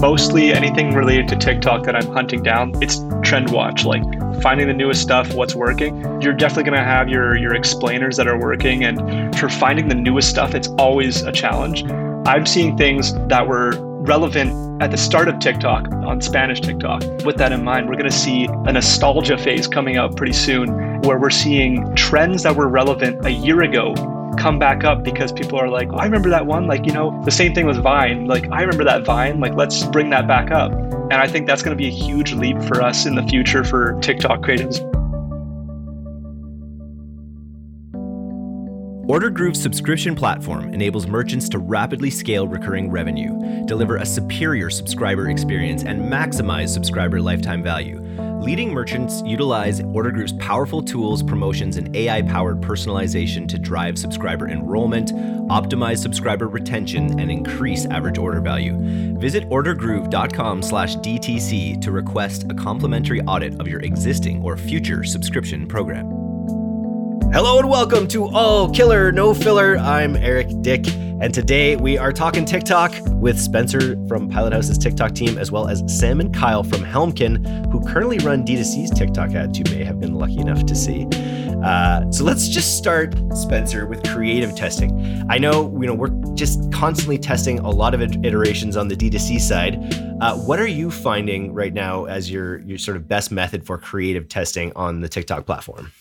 [0.00, 4.02] Mostly anything related to TikTok that I'm hunting down, it's trend watch, like
[4.42, 6.20] finding the newest stuff, what's working.
[6.20, 9.94] You're definitely going to have your your explainers that are working and for finding the
[9.94, 11.82] newest stuff, it's always a challenge.
[12.26, 13.72] I'm seeing things that were
[14.02, 17.02] relevant at the start of TikTok on Spanish TikTok.
[17.24, 21.00] With that in mind, we're going to see a nostalgia phase coming out pretty soon
[21.00, 23.94] where we're seeing trends that were relevant a year ago
[24.36, 26.66] come back up because people are like, oh, I remember that one.
[26.66, 28.26] Like, you know, the same thing with Vine.
[28.26, 29.40] Like, I remember that Vine.
[29.40, 30.72] Like, let's bring that back up.
[30.72, 33.64] And I think that's going to be a huge leap for us in the future
[33.64, 34.80] for TikTok creatives.
[39.08, 45.84] Ordergroove's subscription platform enables merchants to rapidly scale recurring revenue, deliver a superior subscriber experience,
[45.84, 48.00] and maximize subscriber lifetime value.
[48.40, 55.12] Leading merchants utilize Ordergroove's powerful tools, promotions, and AI powered personalization to drive subscriber enrollment,
[55.50, 58.76] optimize subscriber retention, and increase average order value.
[59.20, 65.68] Visit ordergroove.com slash DTC to request a complimentary audit of your existing or future subscription
[65.68, 66.15] program.
[67.32, 69.76] Hello and welcome to All Killer No Filler.
[69.78, 75.36] I'm Eric Dyck, and today we are talking TikTok with Spencer from Pilothouse's TikTok team,
[75.36, 79.64] as well as Sam and Kyle from Helmkin, who currently run D2C's TikTok ads you
[79.64, 81.06] may have been lucky enough to see.
[81.62, 85.26] Uh, so let's just start, Spencer, with creative testing.
[85.28, 89.40] I know you know we're just constantly testing a lot of iterations on the D2C
[89.40, 89.76] side.
[90.22, 93.76] Uh, what are you finding right now as your your sort of best method for
[93.76, 95.92] creative testing on the TikTok platform?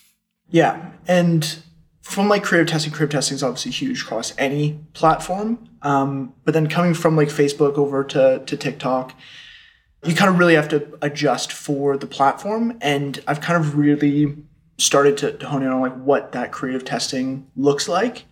[0.56, 0.92] Yeah.
[1.06, 1.58] And
[2.02, 5.67] from like creative testing, creative testing is obviously huge across any platform.
[5.81, 9.14] Um, but then coming from like Facebook over to, to TikTok,
[10.06, 12.78] you kind of really have to adjust for the platform.
[12.80, 14.38] And I've kind of really
[14.78, 18.23] started to, to hone in on like what that creative testing looks like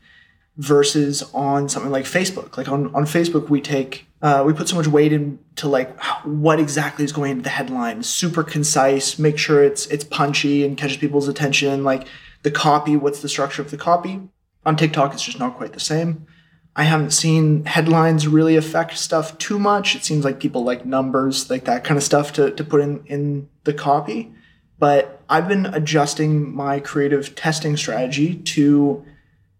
[0.55, 2.55] versus on something like Facebook.
[2.55, 6.57] Like on, on Facebook, we take uh, we put so much weight into like what
[6.57, 8.02] exactly is going into the headline.
[8.02, 11.83] Super concise make sure it's it's punchy and catches people's attention.
[11.83, 12.08] Like
[12.43, 14.21] the copy what's the structure of the copy?
[14.65, 16.25] On tiktok it's just not quite the same.
[16.73, 19.93] I haven't seen headlines really affect stuff too much.
[19.93, 23.03] It seems like people like numbers like that kind of stuff to, to put in
[23.05, 24.33] in the copy.
[24.80, 29.05] But i've been adjusting my creative testing strategy to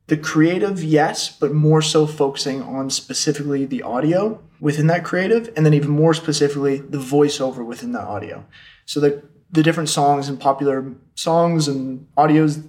[0.08, 5.66] the creative yes but more so focusing on specifically the audio within that creative, and
[5.66, 8.46] then even more specifically, the voiceover within that audio.
[8.86, 12.68] So the the different songs and popular songs and audios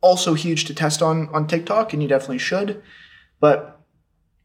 [0.00, 2.82] also huge to test on on TikTok, and you definitely should.
[3.40, 3.80] But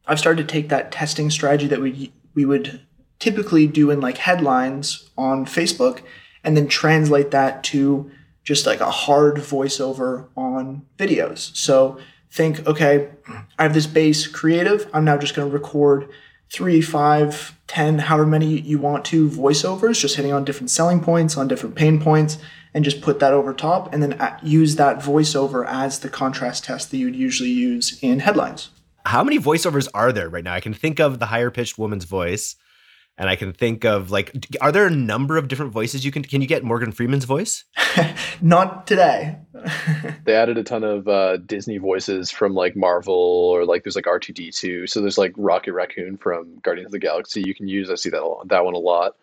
[0.06, 2.80] I've started to take that testing strategy that we we would
[3.20, 6.00] typically do in like headlines on Facebook,
[6.42, 8.10] and then translate that to
[8.44, 11.54] just like a hard voiceover on videos.
[11.56, 11.98] So
[12.30, 13.10] think, okay,
[13.58, 14.88] I have this base creative.
[14.92, 16.08] I'm now just going to record
[16.50, 21.36] three, five, ten, however many you want to voiceovers, just hitting on different selling points,
[21.36, 22.38] on different pain points,
[22.74, 26.64] and just put that over top, and then uh, use that voiceover as the contrast
[26.64, 28.70] test that you would usually use in headlines.
[29.06, 30.54] How many voiceovers are there right now?
[30.54, 32.56] I can think of the higher pitched woman's voice
[33.22, 36.24] and I can think of like, are there a number of different voices you can?
[36.24, 37.64] Can you get Morgan Freeman's voice?
[38.42, 39.38] Not today.
[40.24, 44.08] they added a ton of uh, Disney voices from like Marvel or like there's like
[44.08, 44.88] R two D two.
[44.88, 47.90] So there's like Rocket Raccoon from Guardians of the Galaxy you can use.
[47.90, 49.14] I see that that one a lot.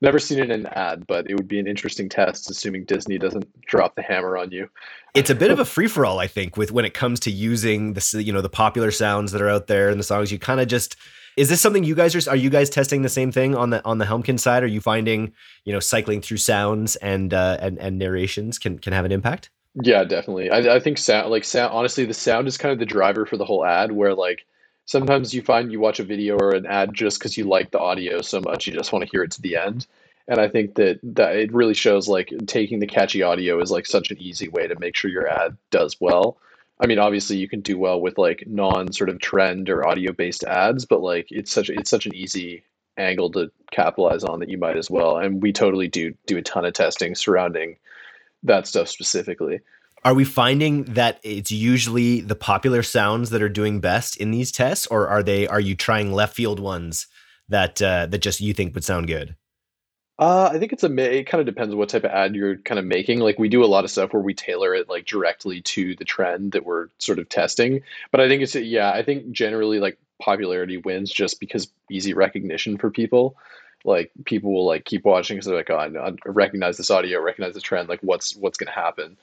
[0.00, 3.18] Never seen it in an ad, but it would be an interesting test, assuming Disney
[3.18, 4.70] doesn't drop the hammer on you.
[5.14, 7.30] It's a bit of a free for all, I think, with when it comes to
[7.30, 10.32] using the you know the popular sounds that are out there and the songs.
[10.32, 10.96] You kind of just
[11.36, 13.84] is this something you guys are are you guys testing the same thing on the
[13.84, 14.62] on the Helmkin side?
[14.62, 15.32] Are you finding,
[15.64, 19.50] you know, cycling through sounds and uh and, and narrations can can have an impact?
[19.82, 20.50] Yeah, definitely.
[20.50, 23.36] I, I think sound like sound honestly the sound is kind of the driver for
[23.36, 24.46] the whole ad where like
[24.86, 27.78] sometimes you find you watch a video or an ad just because you like the
[27.78, 29.86] audio so much you just want to hear it to the end
[30.28, 33.86] and i think that that it really shows like taking the catchy audio is like
[33.86, 36.36] such an easy way to make sure your ad does well
[36.80, 40.12] I mean, obviously you can do well with like non sort of trend or audio
[40.12, 42.64] based ads, but like it's such it's such an easy
[42.96, 45.16] angle to capitalize on that you might as well.
[45.16, 47.76] And we totally do do a ton of testing surrounding
[48.42, 49.60] that stuff specifically.
[50.04, 54.52] Are we finding that it's usually the popular sounds that are doing best in these
[54.52, 57.06] tests, or are they are you trying left field ones
[57.48, 59.36] that uh, that just you think would sound good?
[60.16, 62.56] Uh, I think it's a it kind of depends on what type of ad you're
[62.58, 63.18] kind of making.
[63.18, 66.04] Like we do a lot of stuff where we tailor it like directly to the
[66.04, 67.82] trend that we're sort of testing.
[68.12, 72.78] But I think it's yeah, I think generally like popularity wins just because easy recognition
[72.78, 73.36] for people.
[73.84, 77.20] Like people will like keep watching because they're like, oh, I, I recognize this audio,
[77.20, 77.88] recognize the trend.
[77.88, 79.16] Like what's what's gonna happen?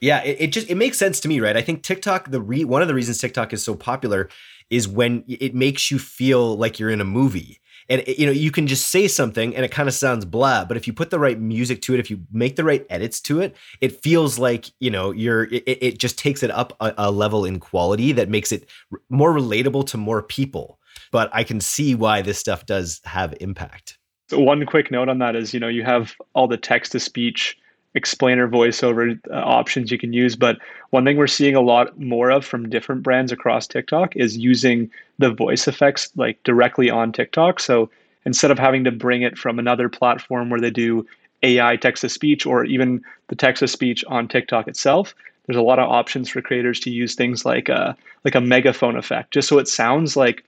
[0.00, 1.56] Yeah, it, it just it makes sense to me, right?
[1.56, 4.28] I think TikTok the re, one of the reasons TikTok is so popular
[4.70, 8.32] is when it makes you feel like you're in a movie and it, you know
[8.32, 11.10] you can just say something and it kind of sounds blah but if you put
[11.10, 14.38] the right music to it if you make the right edits to it it feels
[14.38, 18.12] like you know you're it, it just takes it up a, a level in quality
[18.12, 18.68] that makes it
[19.08, 20.78] more relatable to more people.
[21.12, 23.98] But i can see why this stuff does have impact.
[24.28, 27.00] So one quick note on that is you know you have all the text to
[27.00, 27.56] speech
[27.96, 30.36] explainer voiceover uh, options you can use.
[30.36, 30.58] But
[30.90, 34.90] one thing we're seeing a lot more of from different brands across TikTok is using
[35.18, 37.58] the voice effects like directly on TikTok.
[37.58, 37.90] So
[38.24, 41.06] instead of having to bring it from another platform where they do
[41.42, 45.14] AI text to speech or even the text to speech on TikTok itself,
[45.46, 48.96] there's a lot of options for creators to use things like a like a megaphone
[48.96, 50.44] effect, just so it sounds like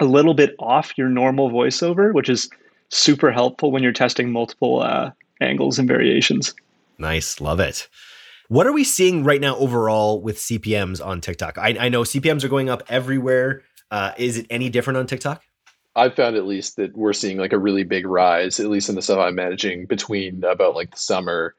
[0.00, 2.50] a little bit off your normal voiceover, which is
[2.88, 5.10] super helpful when you're testing multiple uh,
[5.40, 6.54] angles and variations.
[7.02, 7.40] Nice.
[7.40, 7.88] Love it.
[8.48, 11.58] What are we seeing right now overall with CPMs on TikTok?
[11.58, 13.62] I, I know CPMs are going up everywhere.
[13.90, 15.42] Uh, is it any different on TikTok?
[15.96, 18.94] I've found at least that we're seeing like a really big rise, at least in
[18.94, 21.56] the stuff I'm managing between about like the summer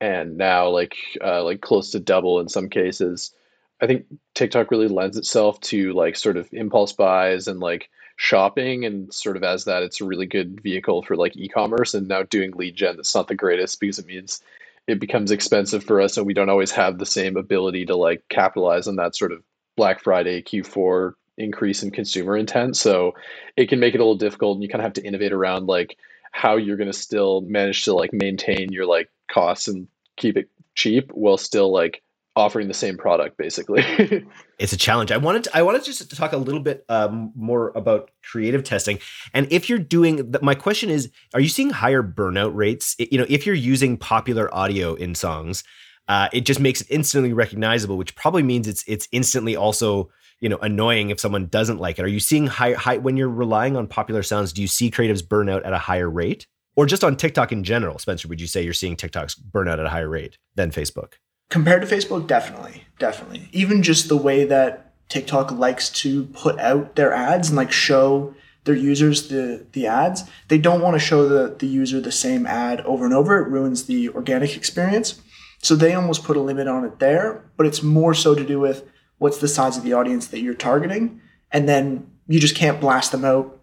[0.00, 0.94] and now like
[1.24, 3.34] uh, like close to double in some cases.
[3.80, 4.04] I think
[4.34, 9.38] TikTok really lends itself to like sort of impulse buys and like shopping and sort
[9.38, 12.76] of as that it's a really good vehicle for like e-commerce and now doing lead
[12.76, 14.42] gen that's not the greatest because it means
[14.86, 18.22] it becomes expensive for us and we don't always have the same ability to like
[18.28, 19.42] capitalize on that sort of
[19.76, 22.76] Black Friday Q4 increase in consumer intent.
[22.76, 23.12] So
[23.56, 25.66] it can make it a little difficult and you kind of have to innovate around
[25.66, 25.96] like
[26.32, 29.86] how you're going to still manage to like maintain your like costs and
[30.16, 32.02] keep it cheap while still like
[32.34, 34.26] offering the same product basically.
[34.58, 35.10] It's a challenge.
[35.10, 38.62] I wanted to, i wanted just to talk a little bit um, more about creative
[38.62, 39.00] testing.
[39.34, 42.94] And if you're doing my question is are you seeing higher burnout rates?
[42.98, 45.64] You know if you're using popular audio in songs
[46.08, 50.48] uh, it just makes it instantly recognizable which probably means it's it's instantly also you
[50.48, 52.04] know annoying if someone doesn't like it.
[52.04, 55.22] Are you seeing high, high when you're relying on popular sounds do you see creatives
[55.22, 56.46] burnout at a higher rate?
[56.76, 59.86] Or just on tiktok in general spencer would you say you're seeing tiktoks burnout at
[59.86, 61.14] a higher rate than facebook
[61.52, 63.46] Compared to Facebook, definitely, definitely.
[63.52, 68.34] Even just the way that TikTok likes to put out their ads and like show
[68.64, 72.46] their users the the ads, they don't want to show the the user the same
[72.46, 73.38] ad over and over.
[73.38, 75.20] It ruins the organic experience.
[75.58, 78.58] So they almost put a limit on it there, but it's more so to do
[78.58, 78.88] with
[79.18, 81.20] what's the size of the audience that you're targeting,
[81.50, 83.60] and then you just can't blast them out.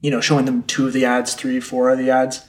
[0.00, 2.46] You know, showing them two of the ads, three, four of the ads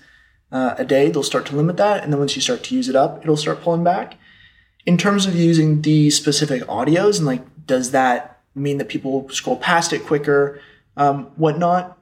[0.51, 1.09] uh, a day.
[1.09, 3.37] They'll start to limit that, and then once you start to use it up, it'll
[3.37, 4.17] start pulling back
[4.87, 9.57] in terms of using the specific audios and like does that mean that people scroll
[9.57, 10.59] past it quicker
[10.95, 11.95] um, whatnot?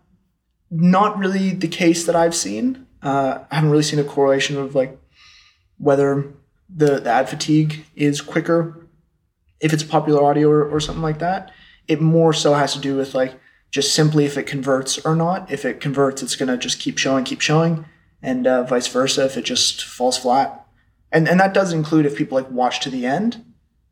[0.72, 2.86] Not really the case that i've seen.
[3.02, 4.98] Uh, i haven't really seen a correlation of like
[5.78, 6.32] whether
[6.74, 8.88] the, the ad fatigue is quicker
[9.60, 11.52] if it's popular audio or, or something like that.
[11.88, 13.34] It more so has to do with like
[13.72, 15.52] just simply if it converts or not.
[15.52, 17.86] If it converts it's going to just keep showing keep showing
[18.22, 19.26] and uh, vice versa.
[19.26, 20.65] If it just falls flat
[21.16, 23.44] and and that does include if people like watch to the end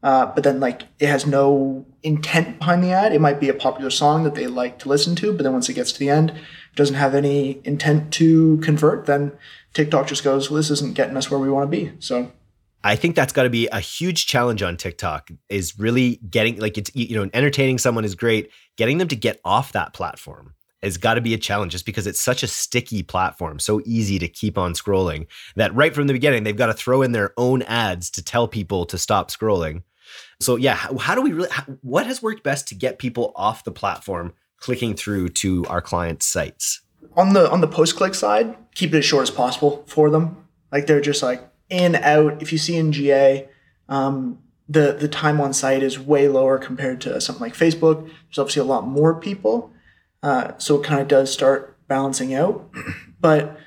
[0.03, 3.13] uh, but then like it has no intent behind the ad.
[3.13, 5.69] It might be a popular song that they like to listen to but then once
[5.69, 9.31] it gets to the end it doesn't have any intent to convert then
[9.73, 11.93] tiktok just goes well this isn't getting us where we want to be.
[11.99, 12.31] So
[12.83, 16.77] I think that's got to be a huge challenge on TikTok is really getting like
[16.77, 18.51] it's you know entertaining someone is great.
[18.75, 20.53] Getting them to get off that platform
[20.83, 24.19] has got to be a challenge just because it's such a sticky platform, so easy
[24.19, 27.33] to keep on scrolling that right from the beginning, they've got to throw in their
[27.37, 29.83] own ads to tell people to stop scrolling.
[30.39, 33.31] So, yeah, how, how do we really, how, what has worked best to get people
[33.35, 36.81] off the platform clicking through to our clients' sites?
[37.15, 40.47] On the on the post click side, keep it as short as possible for them.
[40.71, 42.41] Like they're just like in out.
[42.41, 43.47] If you see in GA,
[43.89, 48.03] um, the the time on site is way lower compared to something like Facebook.
[48.05, 49.71] There's obviously a lot more people,
[50.23, 52.69] uh, so it kind of does start balancing out.
[53.19, 53.57] But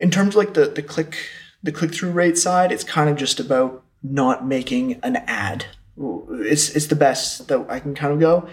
[0.00, 1.16] in terms of like the, the click
[1.62, 5.66] the click through rate side, it's kind of just about not making an ad.
[5.96, 8.48] It's it's the best that I can kind of go.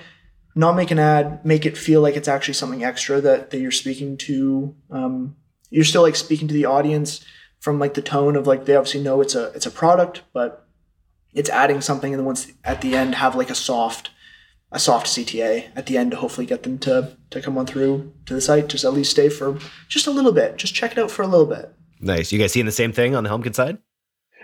[0.56, 3.72] Not make an ad, make it feel like it's actually something extra that, that you're
[3.72, 4.75] speaking to.
[4.92, 5.36] Um,
[5.70, 7.25] you're still like speaking to the audience
[7.60, 10.68] from like the tone of like they obviously know it's a it's a product, but
[11.34, 14.12] it's adding something and then once at the end have like a soft
[14.74, 18.12] a soft CTA at the end to hopefully get them to to come on through
[18.25, 18.68] to the site.
[18.68, 20.58] Just at least stay for just a little bit.
[20.58, 21.74] Just check it out for a little bit.
[22.01, 22.32] Nice.
[22.32, 23.77] You guys seeing the same thing on the Helmkin side?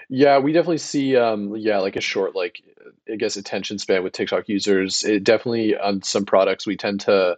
[0.09, 2.61] Yeah, we definitely see um yeah, like a short like
[3.11, 5.03] I guess attention span with TikTok users.
[5.03, 7.37] It definitely on some products we tend to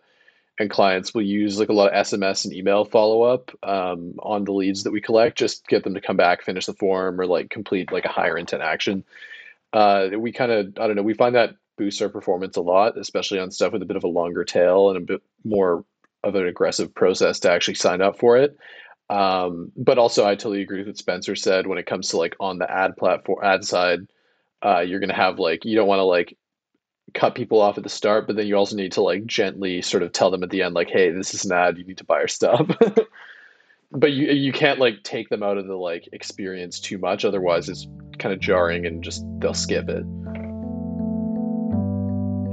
[0.59, 4.43] and clients will use like a lot of SMS and email follow up um, on
[4.43, 7.25] the leads that we collect, just get them to come back, finish the form, or
[7.25, 9.03] like complete like a higher intent action.
[9.73, 11.03] Uh, we kind of I don't know.
[11.03, 14.03] We find that boosts our performance a lot, especially on stuff with a bit of
[14.03, 15.85] a longer tail and a bit more
[16.23, 18.57] of an aggressive process to actually sign up for it.
[19.09, 22.35] Um, but also, I totally agree with what Spencer said when it comes to like
[22.39, 24.07] on the ad platform, ad side,
[24.63, 26.37] uh, you're going to have like you don't want to like
[27.13, 30.03] cut people off at the start, but then you also need to like gently sort
[30.03, 32.05] of tell them at the end, like, hey, this is an ad, you need to
[32.05, 32.69] buy our stuff.
[33.91, 37.67] but you you can't like take them out of the like experience too much, otherwise
[37.67, 37.87] it's
[38.17, 40.05] kind of jarring and just they'll skip it.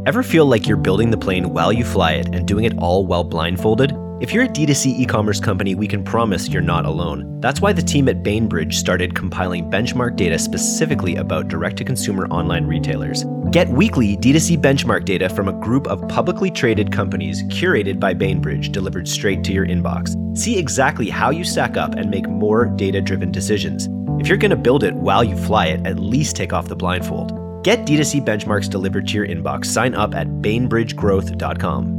[0.09, 3.05] Ever feel like you're building the plane while you fly it and doing it all
[3.05, 3.93] while blindfolded?
[4.23, 7.39] If you're a D2C e commerce company, we can promise you're not alone.
[7.43, 12.27] That's why the team at Bainbridge started compiling benchmark data specifically about direct to consumer
[12.29, 13.27] online retailers.
[13.51, 18.73] Get weekly D2C benchmark data from a group of publicly traded companies curated by Bainbridge
[18.73, 20.17] delivered straight to your inbox.
[20.39, 23.91] See exactly how you stack up and make more data driven decisions.
[24.19, 26.77] If you're going to build it while you fly it, at least take off the
[26.77, 27.48] blindfold.
[27.63, 29.67] Get D2C benchmarks delivered to your inbox.
[29.67, 31.99] Sign up at bainbridgegrowth.com.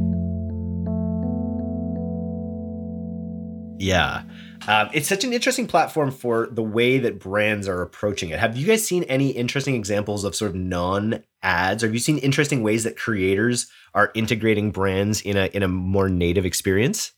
[3.80, 4.24] Yeah.
[4.68, 8.40] Um, it's such an interesting platform for the way that brands are approaching it.
[8.40, 11.82] Have you guys seen any interesting examples of sort of non ads?
[11.84, 16.10] Have you seen interesting ways that creators are integrating brands in a in a more
[16.10, 17.14] native experience?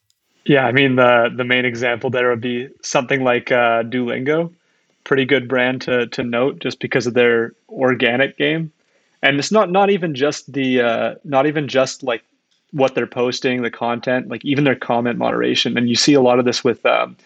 [0.46, 4.54] Yeah, I mean the the main example there would be something like uh, Duolingo,
[5.04, 8.72] pretty good brand to to note just because of their organic game,
[9.22, 12.24] and it's not not even just the uh, not even just like
[12.72, 15.78] what they're posting, the content, like even their comment moderation.
[15.78, 17.18] And you see a lot of this with um,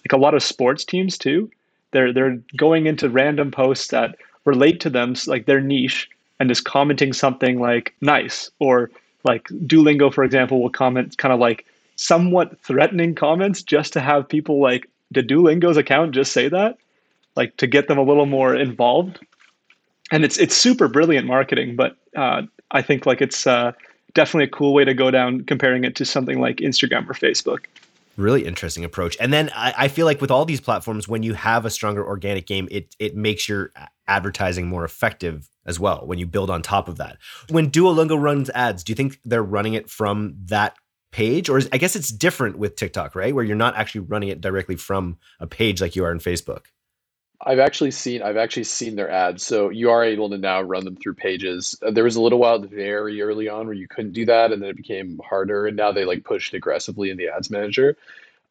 [0.00, 1.50] like a lot of sports teams too.
[1.90, 6.08] They're they're going into random posts that relate to them, like their niche,
[6.40, 8.90] and just commenting something like nice or
[9.24, 11.64] like Duolingo, for example, will comment kind of like
[11.96, 16.78] somewhat threatening comments just to have people like the Duolingo's account just say that,
[17.36, 19.18] like to get them a little more involved.
[20.10, 23.72] And it's it's super brilliant marketing, but uh, I think like it's uh,
[24.14, 27.64] definitely a cool way to go down comparing it to something like Instagram or Facebook.
[28.18, 29.16] Really interesting approach.
[29.20, 32.06] And then I, I, feel like with all these platforms, when you have a stronger
[32.06, 33.72] organic game, it it makes your
[34.06, 37.16] advertising more effective as well when you build on top of that.
[37.48, 40.76] When Duolingo runs ads, do you think they're running it from that
[41.10, 41.48] page?
[41.48, 43.34] Or is, I guess it's different with TikTok, right?
[43.34, 46.66] Where you're not actually running it directly from a page like you are in Facebook.
[47.44, 49.44] I've actually seen I've actually seen their ads.
[49.44, 51.76] So you are able to now run them through pages.
[51.84, 54.62] Uh, there was a little while very early on where you couldn't do that, and
[54.62, 55.66] then it became harder.
[55.66, 57.96] And now they like pushed aggressively in the ads manager.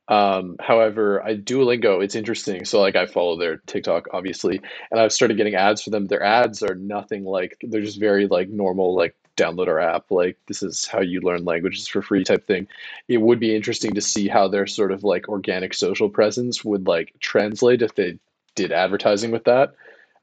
[0.08, 2.66] Um, however, I Duolingo, it's interesting.
[2.66, 6.08] So like I follow their TikTok obviously, and I've started getting ads for them.
[6.08, 10.38] Their ads are nothing like they're just very like normal like download our app like
[10.48, 12.68] this is how you learn languages for free type thing
[13.08, 16.86] it would be interesting to see how their sort of like organic social presence would
[16.86, 18.20] like translate if they
[18.56, 19.74] did advertising with that,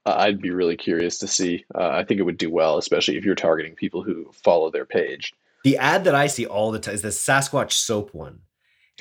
[0.06, 1.64] uh, I'd be really curious to see.
[1.74, 4.86] Uh, I think it would do well, especially if you're targeting people who follow their
[4.86, 5.34] page.
[5.64, 8.40] The ad that I see all the time is the Sasquatch soap one.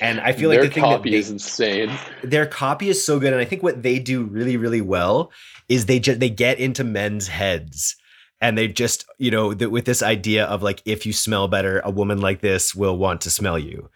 [0.00, 1.90] And I feel like their the copy they, is insane.
[2.22, 5.32] Their copy is so good, and I think what they do really, really well
[5.68, 7.96] is they just they get into men's heads,
[8.40, 11.90] and they just you know with this idea of like if you smell better, a
[11.90, 13.90] woman like this will want to smell you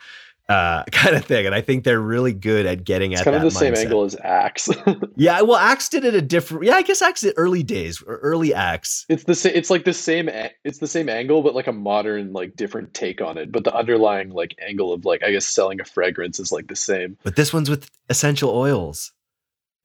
[0.49, 1.47] uh, kind of thing.
[1.47, 3.77] And I think they're really good at getting it's at kind of the mindset.
[3.77, 4.69] same angle as Axe.
[5.17, 6.65] yeah, well, Axe did it a different.
[6.65, 9.07] Yeah, I guess Axe did early days or early Axe.
[9.09, 9.53] It's the same.
[9.55, 10.29] It's like the same.
[10.65, 13.53] It's the same angle, but like a modern, like different take on it.
[13.53, 16.77] But the underlying like angle of like I guess selling a fragrance is like the
[16.77, 17.17] same.
[17.23, 19.13] But this one's with essential oils.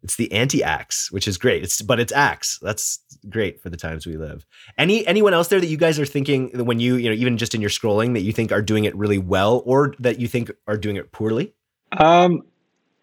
[0.04, 1.64] It's the anti-axe, which is great.
[1.64, 2.60] It's but it's axe.
[2.62, 3.00] That's
[3.30, 4.46] great for the times we live.
[4.78, 7.56] Any anyone else there that you guys are thinking when you you know even just
[7.56, 10.52] in your scrolling that you think are doing it really well or that you think
[10.68, 11.54] are doing it poorly?
[11.94, 12.44] Um,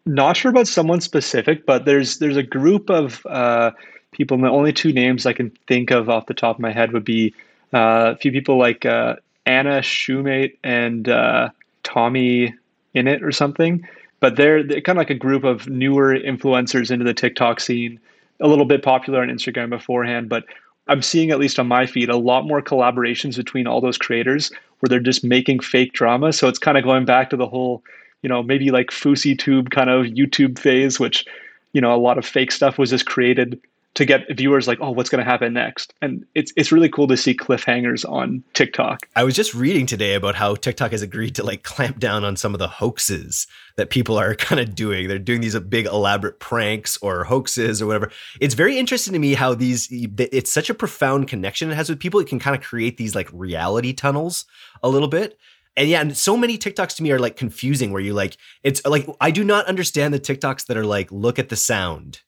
[0.06, 3.72] not sure about someone specific, but there's there's a group of uh,
[4.12, 4.36] people.
[4.36, 6.92] And the only two names I can think of off the top of my head
[6.92, 7.34] would be
[7.72, 11.50] uh, a few people like uh, Anna Shumate and uh,
[11.82, 12.54] Tommy
[12.94, 13.86] Innit or something
[14.24, 18.00] but they're, they're kind of like a group of newer influencers into the TikTok scene,
[18.40, 20.46] a little bit popular on Instagram beforehand, but
[20.88, 24.50] I'm seeing at least on my feed a lot more collaborations between all those creators
[24.80, 26.32] where they're just making fake drama.
[26.32, 27.82] So it's kind of going back to the whole,
[28.22, 31.26] you know, maybe like FouseyTube kind of YouTube phase, which,
[31.74, 33.60] you know, a lot of fake stuff was just created
[33.94, 35.94] to get viewers like, oh, what's going to happen next?
[36.02, 39.08] And it's it's really cool to see cliffhangers on TikTok.
[39.14, 42.36] I was just reading today about how TikTok has agreed to like clamp down on
[42.36, 43.46] some of the hoaxes
[43.76, 45.08] that people are kind of doing.
[45.08, 48.10] They're doing these uh, big elaborate pranks or hoaxes or whatever.
[48.40, 52.00] It's very interesting to me how these it's such a profound connection it has with
[52.00, 52.20] people.
[52.20, 54.44] It can kind of create these like reality tunnels
[54.82, 55.38] a little bit.
[55.76, 58.84] And yeah, and so many TikToks to me are like confusing where you like it's
[58.84, 62.20] like I do not understand the TikToks that are like look at the sound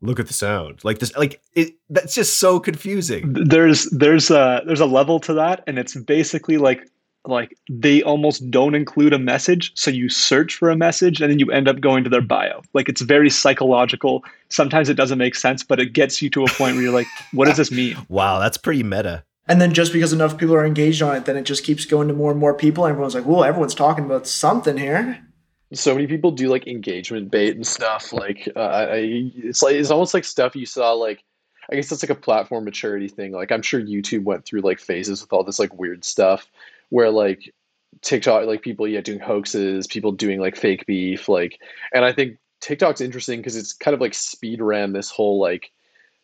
[0.00, 0.84] look at the sound.
[0.84, 3.32] Like this like it that's just so confusing.
[3.32, 6.88] There's there's a there's a level to that and it's basically like
[7.24, 11.38] like they almost don't include a message so you search for a message and then
[11.38, 12.62] you end up going to their bio.
[12.74, 14.24] Like it's very psychological.
[14.48, 17.08] Sometimes it doesn't make sense but it gets you to a point where you're like
[17.32, 17.96] what does this mean?
[18.08, 19.24] Wow that's pretty meta.
[19.50, 22.08] And then just because enough people are engaged on it then it just keeps going
[22.08, 25.27] to more and more people and everyone's like well everyone's talking about something here
[25.72, 29.90] so many people do like engagement bait and stuff like uh, I, it's like it's
[29.90, 31.22] almost like stuff you saw like
[31.70, 33.32] I guess that's like a platform maturity thing.
[33.32, 36.50] Like I'm sure YouTube went through like phases with all this like weird stuff
[36.88, 37.52] where like
[38.00, 41.60] TikTok, like people, yeah, doing hoaxes, people doing like fake beef, like,
[41.92, 45.70] and I think TikTok's interesting because it's kind of like speed ran this whole like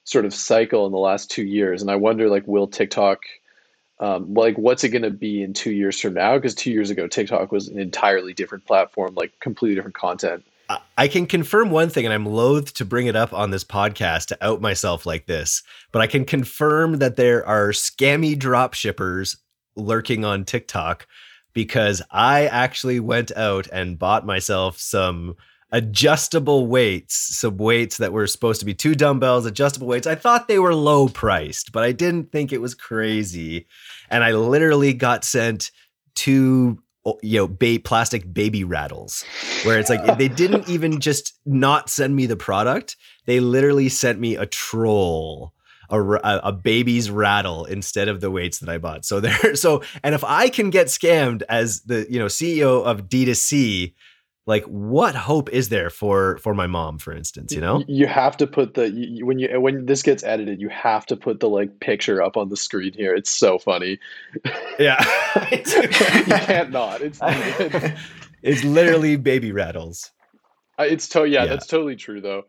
[0.05, 3.21] sort of cycle in the last two years, and I wonder like will TikTok,
[4.05, 6.37] um, like what's it going to be in two years from now?
[6.37, 10.45] Because two years ago TikTok was an entirely different platform, like completely different content.
[10.97, 14.27] I can confirm one thing, and I'm loath to bring it up on this podcast
[14.27, 19.37] to out myself like this, but I can confirm that there are scammy drop shippers
[19.77, 21.07] lurking on TikTok
[21.53, 25.37] because I actually went out and bought myself some
[25.75, 30.07] adjustable weights, some weights that were supposed to be two dumbbells, adjustable weights.
[30.07, 33.67] I thought they were low priced, but I didn't think it was crazy.
[34.09, 35.73] And I literally got sent
[36.15, 36.79] two
[37.23, 39.27] you know ba- plastic baby rattles
[39.65, 44.19] where it's like they didn't even just not send me the product they literally sent
[44.19, 45.53] me a troll
[45.91, 46.01] a,
[46.45, 49.05] a baby's rattle instead of the weights that I bought.
[49.05, 53.09] So there, so and if I can get scammed as the you know CEO of
[53.09, 53.93] D2C,
[54.47, 57.53] like what hope is there for for my mom, for instance?
[57.53, 60.69] You know, you have to put the you, when you when this gets edited, you
[60.69, 63.15] have to put the like picture up on the screen here.
[63.15, 63.99] It's so funny.
[64.79, 65.03] Yeah,
[65.51, 67.01] you can't not.
[67.01, 67.19] It's
[68.43, 70.11] it's literally baby rattles.
[70.79, 72.45] It's to yeah, yeah, that's totally true though.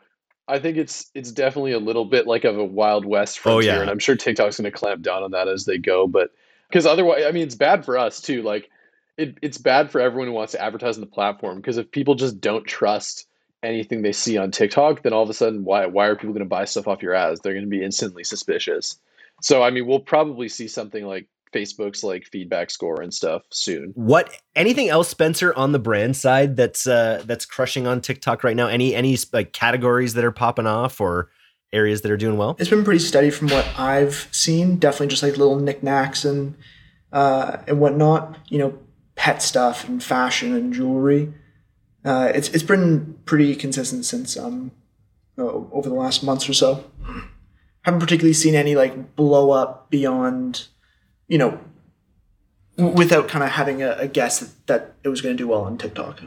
[0.48, 3.72] I think it's it's definitely a little bit like of a wild west oh, frontier,
[3.72, 3.82] oh, yeah.
[3.82, 6.08] and I'm sure TikTok's going to clamp down on that as they go.
[6.08, 6.32] But
[6.70, 8.42] because otherwise, I mean, it's bad for us too.
[8.42, 8.70] Like
[9.17, 12.15] it, it's bad for everyone who wants to advertise on the platform because if people
[12.15, 13.28] just don't trust
[13.63, 16.39] anything they see on TikTok, then all of a sudden, why why are people going
[16.39, 17.39] to buy stuff off your ads?
[17.39, 18.97] They're going to be instantly suspicious.
[19.41, 23.91] So I mean, we'll probably see something like Facebook's like feedback score and stuff soon.
[23.95, 28.56] What anything else, Spencer, on the brand side that's uh that's crushing on TikTok right
[28.56, 28.67] now?
[28.67, 31.30] Any any like categories that are popping off or
[31.73, 32.56] areas that are doing well?
[32.60, 34.78] It's been pretty steady from what I've seen.
[34.78, 36.56] Definitely just like little knickknacks and
[37.12, 38.38] uh and whatnot.
[38.49, 38.80] You know,
[39.26, 41.34] pet stuff and fashion and jewelry.
[42.06, 44.70] Uh, it's it's been pretty consistent since um
[45.36, 46.84] over the last months or so.
[47.82, 50.68] Haven't particularly seen any like blow up beyond
[51.28, 51.60] you know,
[52.78, 55.62] without kind of having a, a guess that, that it was going to do well
[55.62, 56.22] on TikTok.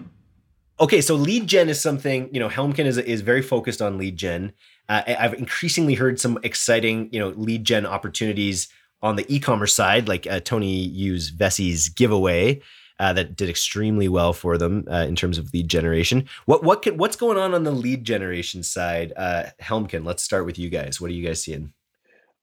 [0.81, 2.49] Okay, so lead gen is something you know.
[2.49, 4.53] Helmkin is is very focused on lead gen.
[4.89, 8.67] Uh, I've increasingly heard some exciting you know lead gen opportunities
[9.03, 12.61] on the e-commerce side, like uh, Tony used Vessi's giveaway.
[13.01, 16.29] Uh, that did extremely well for them uh, in terms of lead generation.
[16.47, 20.05] What what can, what's going on on the lead generation side, uh, Helmkin?
[20.05, 21.01] Let's start with you guys.
[21.01, 21.73] What are you guys seeing?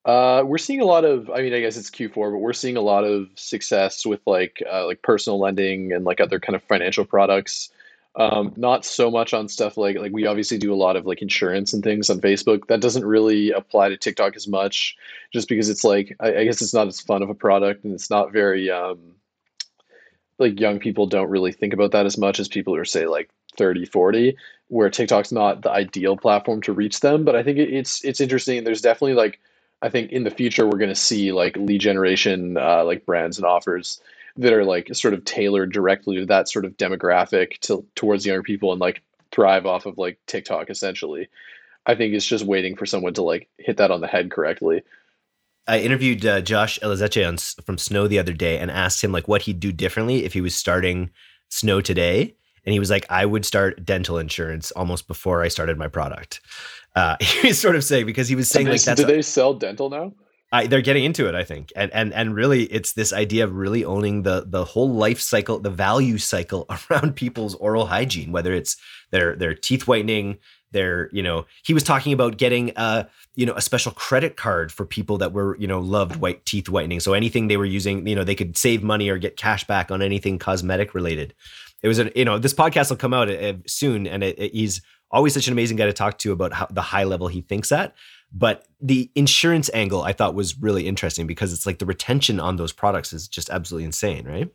[0.06, 1.30] Uh, we're seeing a lot of.
[1.32, 4.62] I mean, I guess it's Q4, but we're seeing a lot of success with like
[4.72, 7.72] uh, like personal lending and like other kind of financial products.
[8.18, 11.22] Um, not so much on stuff like like we obviously do a lot of like
[11.22, 12.68] insurance and things on Facebook.
[12.68, 14.96] That doesn't really apply to TikTok as much,
[15.34, 17.94] just because it's like I, I guess it's not as fun of a product and
[17.94, 19.00] it's not very um,
[20.40, 23.08] like young people don't really think about that as much as people who are say
[23.08, 27.58] like 30 40 where tiktok's not the ideal platform to reach them but i think
[27.58, 29.40] it's it's interesting there's definitely like
[29.82, 33.38] I think in the future we're going to see like lead generation, uh, like brands
[33.38, 34.02] and offers
[34.38, 38.44] that are like sort of tailored directly to that sort of demographic to towards younger
[38.44, 41.30] people and like thrive off of like TikTok essentially.
[41.86, 44.82] I think it's just waiting for someone to like hit that on the head correctly.
[45.68, 49.28] I interviewed uh, Josh Elizetxe on, from Snow the other day and asked him like
[49.28, 51.10] what he'd do differently if he was starting
[51.50, 55.78] Snow today, and he was like, "I would start dental insurance almost before I started
[55.78, 56.42] my product."
[56.96, 59.90] Uh, was sort of saying because he was saying like that's do they sell dental
[59.90, 60.14] now?
[60.52, 63.54] I, they're getting into it, I think, and and and really, it's this idea of
[63.56, 68.54] really owning the the whole life cycle, the value cycle around people's oral hygiene, whether
[68.54, 68.78] it's
[69.12, 70.38] their their teeth whitening,
[70.76, 74.72] their you know, he was talking about getting a you know a special credit card
[74.72, 78.06] for people that were you know loved white teeth whitening, so anything they were using,
[78.06, 81.34] you know, they could save money or get cash back on anything cosmetic related.
[81.82, 84.52] It was a you know this podcast will come out uh, soon, and it, it,
[84.52, 87.42] he's always such an amazing guy to talk to about how the high level he
[87.42, 87.96] thinks at.
[88.32, 92.58] But the insurance angle I thought was really interesting because it's like the retention on
[92.58, 94.50] those products is just absolutely insane, right?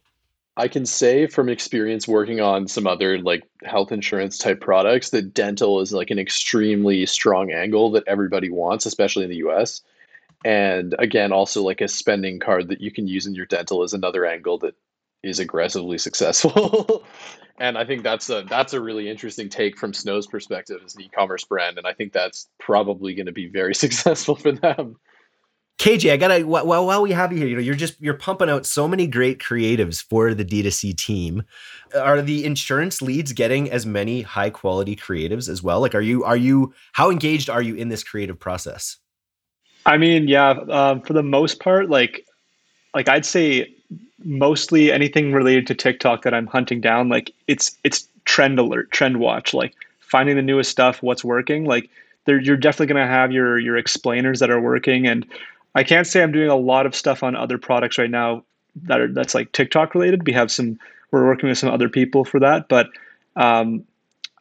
[0.60, 5.32] I can say from experience working on some other like health insurance type products that
[5.32, 9.80] dental is like an extremely strong angle that everybody wants, especially in the US.
[10.44, 13.94] And again, also like a spending card that you can use in your dental is
[13.94, 14.74] another angle that
[15.22, 17.06] is aggressively successful.
[17.58, 21.00] and I think that's a that's a really interesting take from Snow's perspective as an
[21.00, 24.96] e-commerce brand, and I think that's probably going to be very successful for them.
[25.80, 28.50] KJ, I gotta while, while we have you here, you know, you're just you're pumping
[28.50, 31.42] out so many great creatives for the D2C team.
[31.98, 35.80] Are the insurance leads getting as many high quality creatives as well?
[35.80, 38.98] Like, are you are you how engaged are you in this creative process?
[39.86, 42.26] I mean, yeah, um, for the most part, like
[42.92, 43.74] like I'd say
[44.22, 49.18] mostly anything related to TikTok that I'm hunting down, like it's it's trend alert, trend
[49.18, 51.64] watch, like finding the newest stuff, what's working.
[51.64, 51.88] Like
[52.26, 55.24] you're definitely gonna have your your explainers that are working and
[55.74, 58.44] I can't say I'm doing a lot of stuff on other products right now
[58.82, 60.26] that are that's like TikTok related.
[60.26, 60.78] We have some
[61.10, 62.88] we're working with some other people for that, but
[63.36, 63.84] um,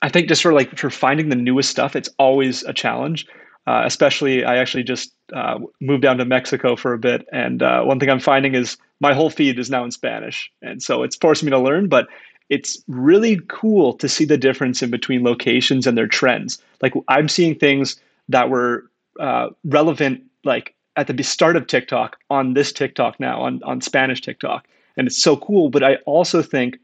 [0.02, 3.28] I think just for like for finding the newest stuff, it's always a challenge.
[3.68, 7.84] Uh, especially, I actually just uh, moved down to Mexico for a bit, and uh,
[7.84, 11.16] one thing I'm finding is my whole feed is now in Spanish, and so it's
[11.16, 11.88] forcing me to learn.
[11.88, 12.08] But
[12.50, 16.58] it's really cool to see the difference in between locations and their trends.
[16.82, 18.90] Like I'm seeing things that were
[19.20, 24.22] uh, relevant like at the start of TikTok on this TikTok now on on Spanish
[24.22, 25.70] TikTok, and it's so cool.
[25.70, 26.78] But I also think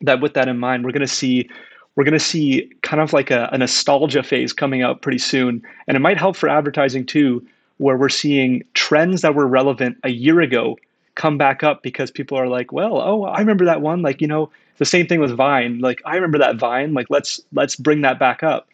[0.00, 1.48] that with that in mind, we're going to see
[1.96, 5.62] we're going to see kind of like a, a nostalgia phase coming out pretty soon,
[5.88, 7.44] and it might help for advertising too,
[7.78, 10.76] where we're seeing trends that were relevant a year ago
[11.14, 14.02] come back up because people are like, well, oh, I remember that one.
[14.02, 15.80] Like you know, the same thing with Vine.
[15.80, 16.94] Like I remember that Vine.
[16.94, 18.68] Like let's let's bring that back up.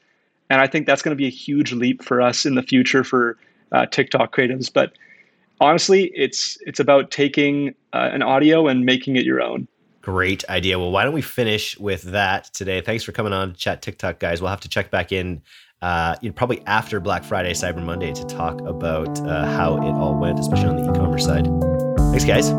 [0.50, 3.04] And I think that's going to be a huge leap for us in the future
[3.04, 3.38] for
[3.72, 4.72] uh, TikTok creatives.
[4.72, 4.92] But
[5.60, 9.68] honestly, it's it's about taking uh, an audio and making it your own.
[10.02, 10.78] Great idea.
[10.78, 12.80] Well, why don't we finish with that today?
[12.80, 14.42] Thanks for coming on Chat TikTok, guys.
[14.42, 15.42] We'll have to check back in
[15.82, 19.92] uh, you know, probably after Black Friday, Cyber Monday to talk about uh, how it
[19.92, 21.46] all went, especially on the e-commerce side.
[22.10, 22.50] Thanks, guys.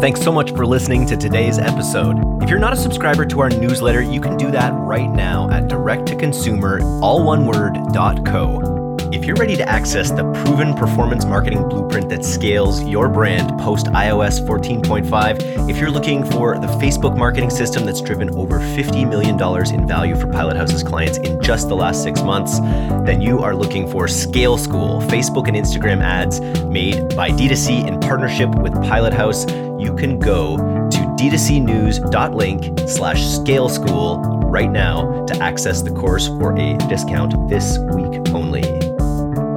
[0.00, 2.18] Thanks so much for listening to today's episode.
[2.42, 5.68] If you're not a subscriber to our newsletter, you can do that right now at
[5.68, 7.78] direct to consumer, all one word,
[8.26, 8.75] .co.
[9.12, 13.86] If you're ready to access the proven performance marketing blueprint that scales your brand post
[13.86, 19.34] iOS 14.5, if you're looking for the Facebook marketing system that's driven over $50 million
[19.72, 22.58] in value for Pilothouse's clients in just the last six months,
[23.06, 28.00] then you are looking for Scale School, Facebook and Instagram ads made by D2C in
[28.00, 29.46] partnership with Pilothouse.
[29.80, 36.56] You can go to d2cnews.link slash scale school right now to access the course for
[36.58, 38.85] a discount this week only.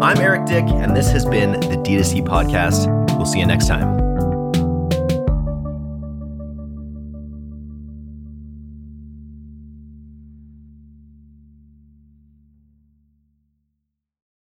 [0.02, 2.88] I'm Eric Dyck, and this has been the D2C Podcast.
[3.18, 3.99] We'll see you next time.